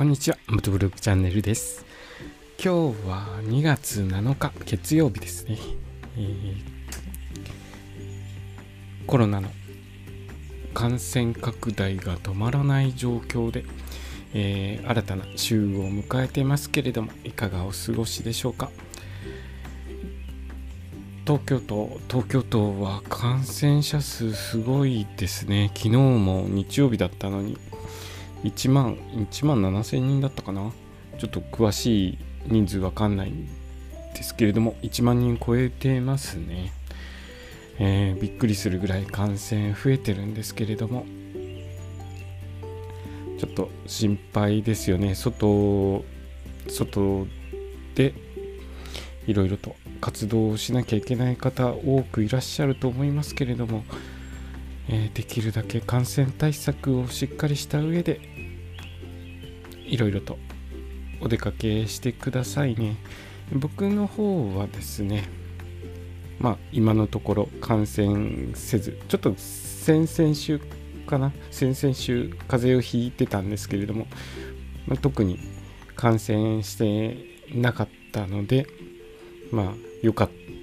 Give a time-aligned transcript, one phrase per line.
[0.00, 1.84] こんにちは、ムトブログチャンネルです。
[2.56, 5.58] 今日は2月7日、月曜日ですね。
[6.16, 6.54] えー
[9.06, 9.50] コロナの
[10.72, 13.66] 感染拡大が止まらない状況で、
[14.32, 18.70] えー新たな週を迎えていますけれども、いかがお過ごしでしょうか。
[21.26, 25.70] 東京都、東京都は感染者数すごいですね。
[25.74, 27.58] 昨日も日曜日だったのに、
[28.44, 30.72] 1万、1万7000人だったかな？
[31.18, 33.46] ちょっと詳しい人数わかんないん
[34.14, 36.72] ですけれども、1万人超えてますね。
[37.78, 41.06] えーびっくりするぐらい感染増えてるんですけれども、
[43.38, 45.14] ちょっと心配ですよね。
[45.14, 46.04] 外、
[46.68, 47.26] 外
[47.94, 48.14] で
[49.26, 53.84] いろいろと活動をしなきゃいけない方多くいらっしゃると思いますけれども、
[54.92, 58.20] えーできるだけ感染対策をしっかりした上で
[59.86, 60.36] いろいろと
[61.20, 62.96] お出かけしてくださいね。
[63.52, 65.28] 僕の方はですね
[66.40, 70.60] まあ今のところ感染せずちょっと先々週
[71.06, 74.06] かな先々週風邪をひいてたんですけれども、
[74.86, 75.38] まあ特に
[75.94, 77.16] 感染して
[77.54, 78.66] なかったので
[79.52, 80.59] まあ良かった。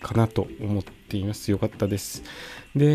[0.00, 1.50] かなと思っています。
[1.50, 2.22] 良かったです。
[2.74, 2.94] で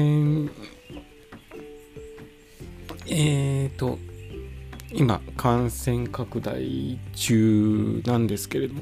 [3.07, 3.97] えーと
[4.93, 8.81] 今感染拡大中なんですけれども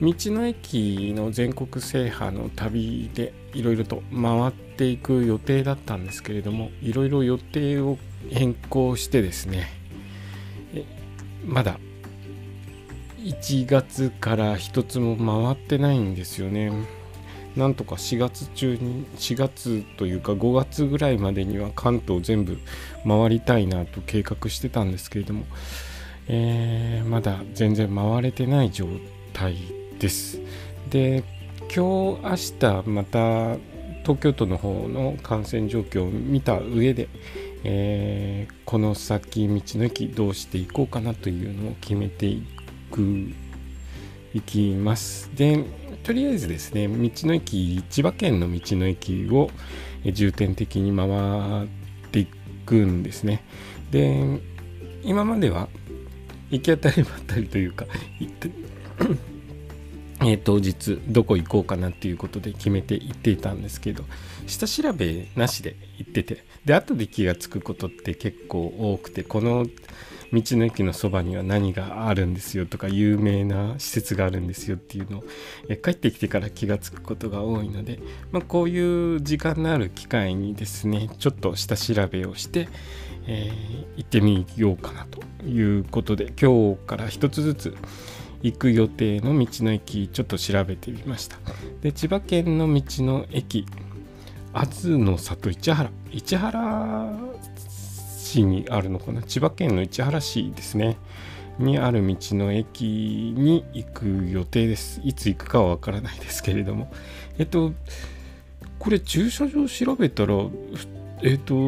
[0.00, 7.98] 道の駅の全国制覇の旅でいろいろと回っていく予定だったんですけれどもいろいろ予定を
[8.30, 9.68] 変更してですね
[10.74, 10.84] え
[11.44, 11.78] まだ
[13.22, 16.72] 1月から一つも回ってないんですよね。
[17.56, 22.58] なんとか4月中に4月というか5月ぐらいまでには関東全部
[23.06, 25.44] 回りたいなと計画してたんですけれども、
[26.28, 28.86] えーまだ全然回れてない状
[29.32, 29.56] 態
[29.98, 30.40] です。
[30.88, 31.24] で
[31.74, 33.56] 今日明日また
[34.02, 37.08] 東京都の方の感染状況を見た上で、
[37.64, 42.46] えーこの先道の駅どうしていこうかなというのを決めてい
[42.90, 43.00] く
[44.32, 45.30] いきます。
[45.34, 45.64] で
[46.02, 49.50] とりあえずですね道の駅千葉県の道の駅を
[50.04, 51.68] 重点的に回っ
[52.10, 52.26] てい
[52.64, 53.44] くんですね。
[53.90, 54.40] で
[55.02, 55.68] 今までは
[56.50, 57.86] 行き当たりばったりというか
[60.22, 64.04] え当日どこ行こうかなっていうことで決めて行っていたんですけど
[64.46, 69.66] 下調べなしで行っててで後で気がつくことって結構多くてこの
[70.32, 75.24] 道の駅のそばには何があるんですよとか有名な施設があるんですよっていうのを
[75.68, 77.98] え帰ってきてから気がつくことが多いので、
[78.30, 82.68] まあ、こういう時間のある機会にですねちょっと下調べをして、
[83.26, 87.76] えー行ってみようかなということで今日から一つずつ
[88.42, 91.36] 行く予定の道の駅ちょっと調べてみました。
[91.82, 93.66] で千葉県の道の駅
[94.52, 95.90] 安の里市原。
[96.12, 97.12] 市原
[98.30, 99.22] 市にあるのかな？
[99.22, 100.96] 千葉県の市原市ですね。
[101.58, 105.00] にある道の駅に行く予定です。
[105.04, 106.92] いつ行くかはわからないですけれども。
[107.38, 107.72] えっと
[108.78, 110.34] これ駐車場調べたら
[111.22, 111.58] えっとう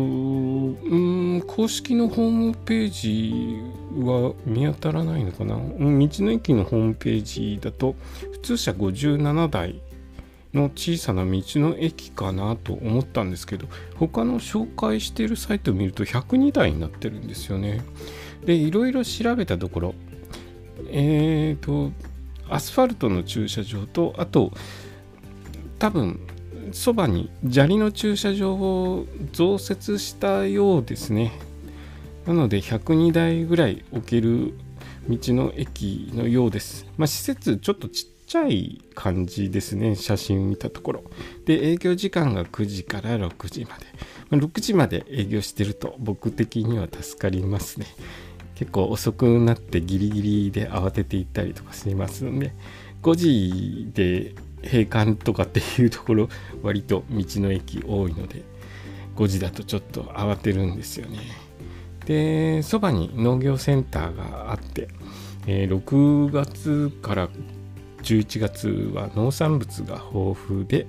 [1.36, 3.60] ん公式のホームページ
[4.00, 5.56] は見当たらないのかな？
[5.56, 7.96] 道の駅のホームページだと
[8.32, 9.82] 普通車57台
[10.54, 17.82] の小さな道の駅かなと思ったんですけど他の紹介しているサイトを見ると102台になってるんですよね。
[18.44, 19.94] でいろいろ調べたところ
[20.90, 21.92] えっ、と
[22.48, 24.52] アスファルトの駐車場とあと
[25.78, 26.20] 多分
[26.72, 31.32] そばに砂利の駐車場を増設したようですね。
[32.26, 34.54] なので102台ぐらい置ける
[35.08, 36.86] 道の駅のようです。
[36.96, 41.04] まあ施設ちょっとちっちゃい感じですね写真見たところ。
[41.44, 43.84] で営業時間が9時から6時まで。
[44.30, 47.86] 6時まで営業してると僕的には助かりますね。
[48.54, 52.54] 結構遅くなってギリギリで慌てて行ったりとかしますので。
[53.02, 56.28] 5時で閉館とかっていうところ
[56.62, 58.44] 割と道の駅多いので。
[59.14, 61.18] 5時だとちょっと慌てるんですよね。
[62.06, 64.88] でそばに農業センターがあって、
[65.46, 67.28] えー6月から
[68.02, 70.86] 11月は農産物が豊富で、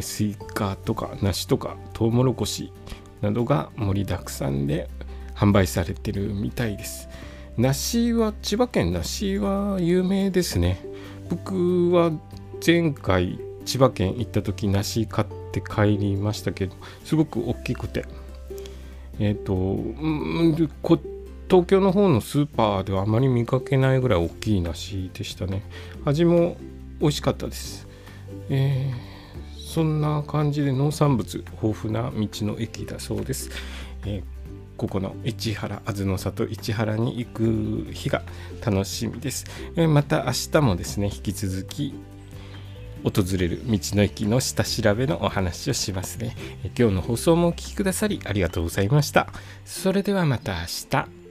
[0.00, 2.72] スイカとか梨とかトウモロコシ
[3.20, 4.88] などが盛りだくさんで
[5.34, 7.08] 販売されてるみたいです。
[7.56, 10.80] 梨は千葉県梨は有名ですね。
[11.28, 12.12] 僕は
[12.64, 18.06] 前回千葉県行った時梨買って帰りましたけどすごく大きくて。
[19.18, 19.54] えっ、と
[20.80, 20.98] こっ
[21.48, 25.62] 東京の方のスーパーではあまり見かけないぐらい大きい梨でしたね
[26.04, 26.56] 味も
[27.00, 27.86] 美味しかったです
[28.48, 33.50] えー、そんな感じで農産物豊富な道の駅だそうです、
[34.06, 34.42] えー
[34.82, 38.22] ここの市原あずの里市原に行く日が
[38.64, 39.44] 楽しみです
[39.76, 39.86] え。
[39.86, 41.94] また明日もですね引き続き
[43.04, 46.36] 訪れる道の駅の下調べのお話をしますね。
[46.78, 49.28] 今日の放送もお聴きくださりありがとうございました。
[49.64, 51.21] それではまた明日。